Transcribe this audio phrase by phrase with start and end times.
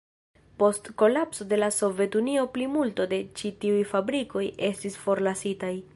[0.61, 5.75] Post kolapso de la Sovetunio plimulto de ĉi tiuj fabrikoj estis forlasitaj.